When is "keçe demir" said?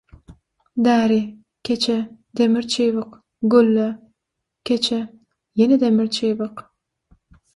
1.63-2.65